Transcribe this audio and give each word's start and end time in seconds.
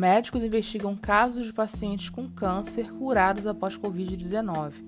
Médicos 0.00 0.42
investigam 0.42 0.96
casos 0.96 1.44
de 1.44 1.52
pacientes 1.52 2.08
com 2.08 2.26
câncer 2.26 2.90
curados 2.90 3.46
após 3.46 3.76
Covid-19. 3.76 4.82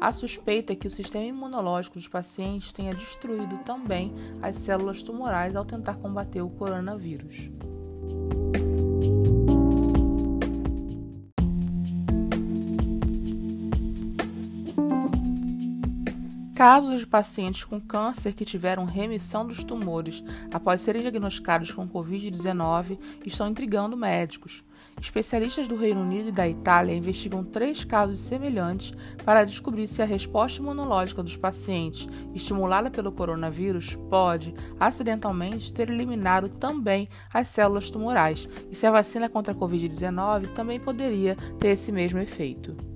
A 0.00 0.12
suspeita 0.12 0.72
é 0.72 0.76
que 0.76 0.86
o 0.86 0.90
sistema 0.90 1.24
imunológico 1.24 1.96
dos 1.96 2.06
pacientes 2.06 2.72
tenha 2.72 2.94
destruído 2.94 3.58
também 3.64 4.14
as 4.40 4.54
células 4.54 5.02
tumorais 5.02 5.56
ao 5.56 5.64
tentar 5.64 5.96
combater 5.96 6.42
o 6.42 6.48
coronavírus. 6.48 7.50
Casos 16.64 17.00
de 17.00 17.06
pacientes 17.08 17.64
com 17.64 17.80
câncer 17.80 18.34
que 18.34 18.44
tiveram 18.44 18.84
remissão 18.84 19.44
dos 19.44 19.64
tumores 19.64 20.22
após 20.52 20.80
serem 20.80 21.02
diagnosticados 21.02 21.72
com 21.72 21.88
Covid-19 21.88 23.00
estão 23.26 23.48
intrigando 23.48 23.96
médicos. 23.96 24.62
Especialistas 25.00 25.66
do 25.66 25.74
Reino 25.74 26.02
Unido 26.02 26.28
e 26.28 26.32
da 26.32 26.48
Itália 26.48 26.94
investigam 26.94 27.42
três 27.42 27.82
casos 27.82 28.20
semelhantes 28.20 28.92
para 29.24 29.42
descobrir 29.42 29.88
se 29.88 30.02
a 30.02 30.04
resposta 30.04 30.60
imunológica 30.60 31.20
dos 31.20 31.36
pacientes, 31.36 32.08
estimulada 32.32 32.92
pelo 32.92 33.10
coronavírus, 33.10 33.96
pode, 34.08 34.54
acidentalmente, 34.78 35.74
ter 35.74 35.90
eliminado 35.90 36.48
também 36.48 37.08
as 37.34 37.48
células 37.48 37.90
tumorais 37.90 38.48
e 38.70 38.76
se 38.76 38.86
a 38.86 38.92
vacina 38.92 39.28
contra 39.28 39.52
a 39.52 39.56
Covid-19 39.56 40.54
também 40.54 40.78
poderia 40.78 41.34
ter 41.58 41.70
esse 41.70 41.90
mesmo 41.90 42.20
efeito. 42.20 42.91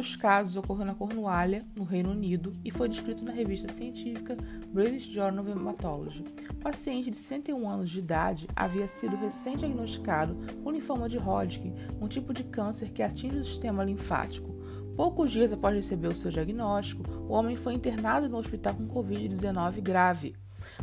Dos 0.00 0.16
casos 0.16 0.56
ocorreu 0.56 0.86
na 0.86 0.94
Cornualha, 0.94 1.62
no 1.76 1.84
Reino 1.84 2.10
Unido, 2.10 2.54
e 2.64 2.70
foi 2.70 2.88
descrito 2.88 3.22
na 3.22 3.32
revista 3.32 3.70
científica 3.70 4.34
British 4.72 5.04
Journal 5.04 5.44
of 5.44 5.50
Hematology. 5.52 6.24
O 6.48 6.54
paciente 6.54 7.10
de 7.10 7.16
61 7.18 7.68
anos 7.68 7.90
de 7.90 7.98
idade 7.98 8.48
havia 8.56 8.88
sido 8.88 9.14
recém-diagnosticado 9.16 10.36
com 10.62 10.70
linfoma 10.70 11.06
de 11.06 11.18
Hodgkin, 11.18 11.74
um 12.00 12.08
tipo 12.08 12.32
de 12.32 12.44
câncer 12.44 12.90
que 12.92 13.02
atinge 13.02 13.38
o 13.38 13.44
sistema 13.44 13.84
linfático. 13.84 14.58
Poucos 14.96 15.30
dias 15.30 15.52
após 15.52 15.74
receber 15.74 16.08
o 16.08 16.16
seu 16.16 16.30
diagnóstico, 16.30 17.04
o 17.28 17.34
homem 17.34 17.56
foi 17.56 17.74
internado 17.74 18.26
no 18.26 18.38
hospital 18.38 18.74
com 18.74 18.88
Covid-19 18.88 19.82
grave. 19.82 20.34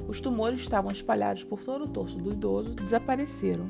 Os 0.07 0.19
tumores 0.19 0.59
estavam 0.59 0.91
espalhados 0.91 1.43
por 1.43 1.63
todo 1.63 1.85
o 1.85 1.89
torso 1.89 2.17
do 2.17 2.31
idoso 2.31 2.71
e 2.71 2.75
desapareceram. 2.75 3.67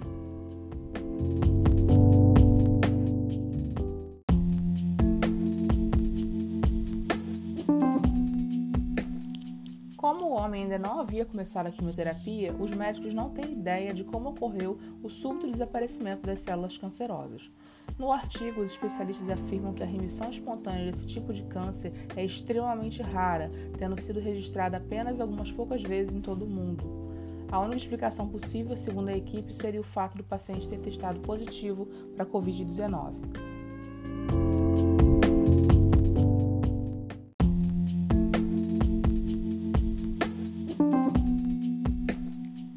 Homem 10.47 10.63
ainda 10.63 10.79
não 10.79 10.99
havia 10.99 11.25
começado 11.25 11.67
a 11.67 11.71
quimioterapia, 11.71 12.53
os 12.53 12.71
médicos 12.71 13.13
não 13.13 13.29
têm 13.29 13.51
ideia 13.51 13.93
de 13.93 14.03
como 14.03 14.29
ocorreu 14.29 14.79
o 15.03 15.09
súbito 15.09 15.51
desaparecimento 15.51 16.25
das 16.25 16.39
células 16.39 16.77
cancerosas. 16.77 17.51
No 17.99 18.11
artigo, 18.11 18.61
os 18.61 18.71
especialistas 18.71 19.29
afirmam 19.29 19.73
que 19.73 19.83
a 19.83 19.85
remissão 19.85 20.29
espontânea 20.29 20.85
desse 20.85 21.05
tipo 21.05 21.33
de 21.33 21.43
câncer 21.43 21.91
é 22.15 22.23
extremamente 22.23 23.01
rara, 23.01 23.51
tendo 23.77 23.99
sido 23.99 24.19
registrada 24.19 24.77
apenas 24.77 25.19
algumas 25.19 25.51
poucas 25.51 25.83
vezes 25.83 26.13
em 26.13 26.21
todo 26.21 26.45
o 26.45 26.49
mundo. 26.49 27.07
A 27.51 27.59
única 27.59 27.77
explicação 27.77 28.27
possível, 28.27 28.75
segundo 28.75 29.09
a 29.09 29.17
equipe, 29.17 29.53
seria 29.53 29.81
o 29.81 29.83
fato 29.83 30.17
do 30.17 30.23
paciente 30.23 30.67
ter 30.67 30.79
testado 30.79 31.19
positivo 31.19 31.85
para 32.15 32.23
a 32.23 32.27
Covid-19. 32.27 33.46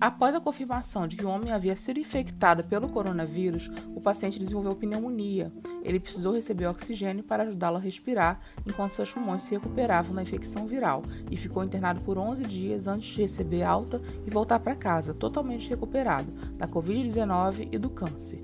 Após 0.01 0.35
a 0.35 0.41
confirmação 0.41 1.07
de 1.07 1.15
que 1.15 1.27
o 1.27 1.29
homem 1.29 1.53
havia 1.53 1.77
sido 1.77 2.01
infectado 2.01 2.65
pelo 2.65 2.89
coronavírus, 2.89 3.71
o 3.95 4.01
paciente 4.01 4.39
desenvolveu 4.39 4.75
pneumonia. 4.75 5.53
Ele 5.83 6.01
precisou 6.01 6.33
receber 6.33 6.67
oxigênio 6.69 7.23
para 7.23 7.43
ajudá-lo 7.43 7.77
a 7.77 7.81
respirar 7.81 8.41
enquanto 8.67 8.93
seus 8.93 9.13
pulmões 9.13 9.43
se 9.43 9.55
recuperavam 9.55 10.15
da 10.15 10.23
infecção 10.23 10.67
viral 10.67 11.03
e 11.31 11.37
ficou 11.37 11.63
internado 11.63 12.01
por 12.01 12.17
11 12.17 12.45
dias 12.45 12.87
antes 12.87 13.11
de 13.11 13.21
receber 13.21 13.63
alta 13.63 14.01
e 14.27 14.31
voltar 14.31 14.59
para 14.61 14.75
casa, 14.75 15.13
totalmente 15.13 15.69
recuperado 15.69 16.33
da 16.57 16.67
Covid-19 16.67 17.69
e 17.71 17.77
do 17.77 17.91
câncer. 17.91 18.43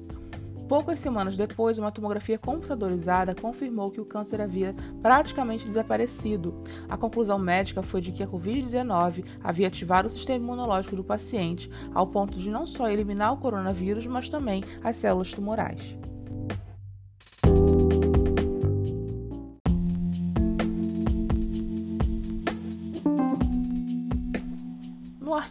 Poucas 0.69 0.99
semanas 0.99 1.37
depois, 1.37 1.79
uma 1.79 1.93
tomografia 1.93 2.39
computadorizada 2.39 3.35
confirmou 3.35 3.91
que 3.91 4.01
o 4.01 4.05
câncer 4.05 4.41
havia 4.41 4.75
praticamente 5.01 5.65
desaparecido. 5.65 6.61
A 6.89 6.97
conclusão 6.97 7.39
médica 7.39 7.83
foi 7.83 8.01
de 8.01 8.11
que 8.11 8.23
a 8.23 8.27
Covid-19 8.27 9.25
havia 9.45 9.69
ativado 9.69 10.09
o 10.09 10.11
sistema 10.11 10.45
imunológico 10.45 10.97
do 10.97 11.05
paciente, 11.05 11.71
ao 11.95 12.09
ponto 12.09 12.37
de 12.37 12.51
não 12.51 12.67
só 12.67 12.89
eliminar 12.89 13.33
o 13.33 13.37
coronavírus, 13.37 14.09
mas 14.09 14.29
também 14.29 14.65
as 14.83 14.97
células 14.97 15.33
tumorais. 15.33 15.97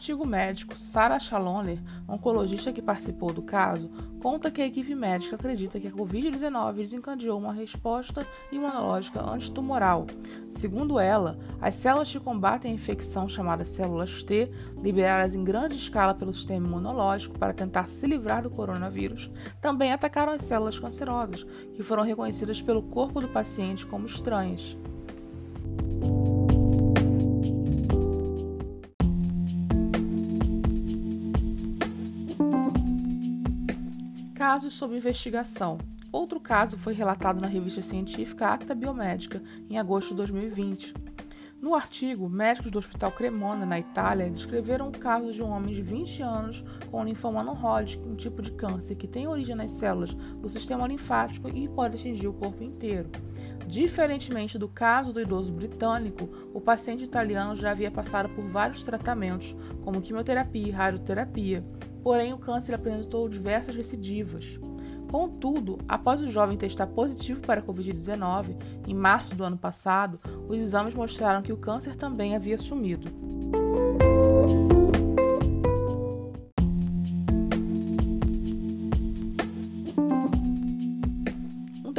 Artigo 0.05 0.23
médico, 0.23 0.77
Sarah 0.77 1.19
Challoner, 1.19 1.79
oncologista 2.07 2.71
que 2.71 2.79
participou 2.79 3.33
do 3.33 3.41
caso, 3.41 3.89
conta 4.21 4.51
que 4.51 4.61
a 4.61 4.67
equipe 4.67 4.93
médica 4.93 5.35
acredita 5.35 5.79
que 5.79 5.87
a 5.87 5.91
Covid-19 5.91 6.73
desencadeou 6.73 7.39
uma 7.39 7.51
resposta 7.51 8.23
imunológica 8.51 9.19
antitumoral. 9.27 10.05
Segundo 10.47 10.99
ela, 10.99 11.39
as 11.59 11.73
células 11.73 12.11
que 12.11 12.19
combatem 12.19 12.69
a 12.71 12.75
infecção 12.75 13.27
chamadas 13.27 13.69
células 13.69 14.23
T, 14.23 14.51
liberadas 14.79 15.33
em 15.33 15.43
grande 15.43 15.75
escala 15.75 16.13
pelo 16.13 16.35
sistema 16.35 16.67
imunológico 16.67 17.39
para 17.39 17.51
tentar 17.51 17.89
se 17.89 18.05
livrar 18.05 18.43
do 18.43 18.51
coronavírus, 18.51 19.31
também 19.59 19.91
atacaram 19.91 20.33
as 20.33 20.43
células 20.43 20.77
cancerosas, 20.77 21.43
que 21.73 21.81
foram 21.81 22.03
reconhecidas 22.03 22.61
pelo 22.61 22.83
corpo 22.83 23.19
do 23.19 23.27
paciente 23.27 23.87
como 23.87 24.05
estranhas. 24.05 24.77
Casos 34.55 34.75
sob 34.75 34.95
investigação. 34.95 35.77
Outro 36.13 36.39
caso 36.39 36.77
foi 36.77 36.93
relatado 36.93 37.41
na 37.41 37.47
revista 37.47 37.81
científica 37.81 38.47
Acta 38.47 38.73
Biomédica 38.73 39.43
em 39.69 39.77
agosto 39.77 40.11
de 40.11 40.15
2020. 40.15 40.93
No 41.61 41.75
artigo, 41.75 42.29
médicos 42.29 42.71
do 42.71 42.79
Hospital 42.79 43.11
Cremona, 43.11 43.65
na 43.65 43.77
Itália, 43.77 44.29
descreveram 44.29 44.87
o 44.87 44.97
caso 44.97 45.33
de 45.33 45.43
um 45.43 45.49
homem 45.49 45.75
de 45.75 45.81
20 45.81 46.23
anos 46.23 46.63
com 46.89 47.03
linfoma 47.03 47.43
não 47.43 47.51
Hodgkin, 47.53 48.07
um 48.07 48.15
tipo 48.15 48.41
de 48.41 48.53
câncer 48.53 48.95
que 48.95 49.09
tem 49.09 49.27
origem 49.27 49.55
nas 49.55 49.73
células 49.73 50.13
do 50.13 50.47
sistema 50.47 50.87
linfático 50.87 51.49
e 51.49 51.67
pode 51.67 51.97
atingir 51.97 52.29
o 52.29 52.33
corpo 52.33 52.63
inteiro. 52.63 53.09
Diferentemente 53.67 54.57
do 54.57 54.69
caso 54.69 55.11
do 55.11 55.19
idoso 55.19 55.51
britânico, 55.51 56.29
o 56.53 56.61
paciente 56.61 57.03
italiano 57.03 57.57
já 57.57 57.71
havia 57.71 57.91
passado 57.91 58.29
por 58.29 58.47
vários 58.47 58.85
tratamentos, 58.85 59.53
como 59.83 59.99
quimioterapia 59.99 60.65
e 60.65 60.71
radioterapia, 60.71 61.61
porém 62.05 62.31
o 62.33 62.37
câncer 62.37 62.75
apresentou 62.75 63.27
diversas 63.27 63.73
recidivas. 63.73 64.59
Contudo, 65.09 65.79
após 65.87 66.21
o 66.21 66.29
jovem 66.29 66.55
testar 66.55 66.85
positivo 66.85 67.41
para 67.41 67.61
a 67.61 67.63
Covid-19 67.63 68.55
em 68.87 68.93
março 68.93 69.33
do 69.33 69.43
ano 69.43 69.57
passado, 69.57 70.19
os 70.47 70.59
exames 70.59 70.93
mostraram 70.93 71.41
que 71.41 71.51
o 71.51 71.57
câncer 71.57 71.95
também 71.95 72.35
havia 72.35 72.59
sumido. 72.59 73.09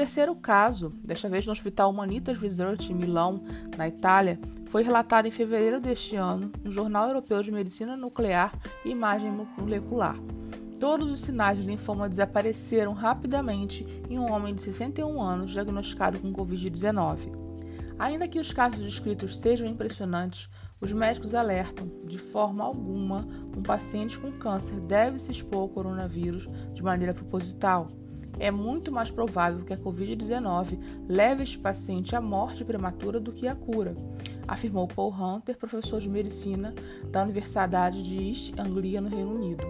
Terceiro 0.06 0.36
caso, 0.36 0.90
desta 1.02 1.28
vez 1.28 1.44
no 1.46 1.52
Hospital 1.52 1.90
Humanitas 1.90 2.38
Research 2.38 2.92
em 2.92 2.94
Milão, 2.94 3.42
na 3.76 3.88
Itália, 3.88 4.38
foi 4.66 4.84
relatado 4.84 5.26
em 5.26 5.32
fevereiro 5.32 5.80
deste 5.80 6.14
ano 6.14 6.52
no 6.62 6.70
Jornal 6.70 7.08
Europeu 7.08 7.42
de 7.42 7.50
Medicina 7.50 7.96
Nuclear 7.96 8.56
e 8.84 8.90
Imagem 8.90 9.32
Molecular. 9.58 10.14
Todos 10.78 11.10
os 11.10 11.18
sinais 11.18 11.58
de 11.58 11.66
linfoma 11.66 12.08
desapareceram 12.08 12.92
rapidamente 12.92 13.84
em 14.08 14.16
um 14.16 14.30
homem 14.30 14.54
de 14.54 14.62
61 14.62 15.20
anos 15.20 15.50
diagnosticado 15.50 16.20
com 16.20 16.32
Covid-19. 16.32 17.32
Ainda 17.98 18.28
que 18.28 18.38
os 18.38 18.52
casos 18.52 18.84
descritos 18.84 19.36
sejam 19.36 19.66
impressionantes, 19.66 20.48
os 20.80 20.92
médicos 20.92 21.34
alertam, 21.34 21.90
de 22.04 22.18
forma 22.18 22.62
alguma, 22.62 23.26
um 23.56 23.62
paciente 23.62 24.20
com 24.20 24.30
câncer 24.30 24.78
deve 24.82 25.18
se 25.18 25.32
expor 25.32 25.62
ao 25.62 25.68
coronavírus 25.68 26.46
de 26.72 26.80
maneira 26.80 27.12
proposital 27.12 27.88
é 28.38 28.50
muito 28.50 28.92
mais 28.92 29.10
provável 29.10 29.64
que 29.64 29.72
a 29.72 29.78
Covid-19 29.78 30.78
leve 31.08 31.42
este 31.42 31.58
paciente 31.58 32.14
à 32.14 32.20
morte 32.20 32.64
prematura 32.64 33.18
do 33.18 33.32
que 33.32 33.48
à 33.48 33.54
cura, 33.54 33.94
afirmou 34.46 34.86
Paul 34.86 35.12
Hunter, 35.12 35.56
professor 35.56 36.00
de 36.00 36.08
medicina 36.08 36.74
da 37.10 37.22
Universidade 37.22 38.02
de 38.02 38.28
East 38.28 38.54
Anglia, 38.58 39.00
no 39.00 39.08
Reino 39.08 39.34
Unido. 39.34 39.64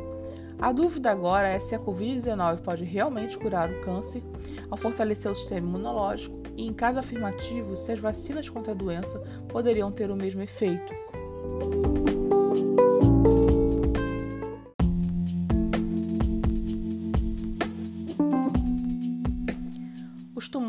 A 0.58 0.72
dúvida 0.72 1.10
agora 1.10 1.48
é 1.48 1.60
se 1.60 1.74
a 1.74 1.78
Covid-19 1.78 2.60
pode 2.60 2.84
realmente 2.84 3.36
curar 3.36 3.70
o 3.70 3.80
câncer 3.82 4.22
ao 4.70 4.78
fortalecer 4.78 5.30
o 5.30 5.34
sistema 5.34 5.69
imunológico 5.69 6.40
e, 6.56 6.66
em 6.66 6.72
caso 6.72 6.98
afirmativo, 6.98 7.76
se 7.76 7.92
as 7.92 8.00
vacinas 8.00 8.48
contra 8.48 8.72
a 8.72 8.76
doença 8.76 9.20
poderiam 9.48 9.92
ter 9.92 10.10
o 10.10 10.16
mesmo 10.16 10.40
efeito. 10.40 10.94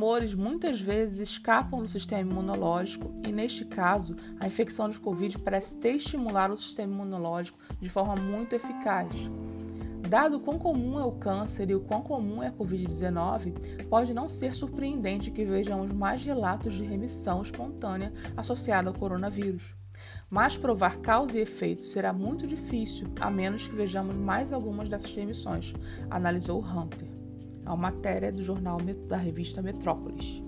Tumores 0.08 0.34
muitas 0.34 0.80
vezes 0.80 1.32
escapam 1.32 1.82
do 1.82 1.88
sistema 1.90 2.22
imunológico 2.22 3.14
e, 3.26 3.30
neste 3.30 3.66
caso, 3.66 4.16
a 4.40 4.48
infecção 4.48 4.90
de 4.90 4.98
Covid 5.02 5.38
parece 5.40 5.76
ter 5.76 5.96
estimulado 5.96 6.54
o 6.54 6.58
sistema 6.58 6.94
imunológico 6.94 7.60
de 7.78 7.90
forma 7.90 8.16
muito 8.16 8.56
eficaz. 8.56 9.30
Dado 10.08 10.40
quão 10.40 10.58
comum 10.58 10.98
é 10.98 11.04
o 11.04 11.12
câncer 11.12 11.70
e 11.70 11.76
o 11.76 11.82
quão 11.82 12.02
comum 12.02 12.42
é 12.42 12.48
a 12.48 12.54
Covid-19, 12.54 13.88
pode 13.90 14.14
não 14.14 14.30
ser 14.30 14.54
surpreendente 14.54 15.30
que 15.30 15.44
vejamos 15.44 15.92
mais 15.92 16.24
relatos 16.24 16.76
de 16.76 16.86
remissão 16.86 17.42
espontânea 17.42 18.14
associada 18.38 18.88
ao 18.88 18.96
coronavírus. 18.96 19.76
Mas 20.30 20.56
provar 20.56 21.00
causa 21.00 21.38
e 21.38 21.42
efeito 21.42 21.84
será 21.84 22.14
muito 22.14 22.48
difícil, 22.48 23.10
a 23.20 23.30
menos 23.30 23.68
que 23.68 23.76
vejamos 23.76 24.16
mais 24.16 24.54
algumas 24.54 24.88
dessas 24.88 25.14
remissões, 25.14 25.74
analisou 26.10 26.64
Hunter 26.64 27.17
a 27.68 27.76
matéria 27.76 28.32
do 28.32 28.42
jornal 28.42 28.78
da 29.08 29.18
revista 29.18 29.62
Metrópolis. 29.62 30.47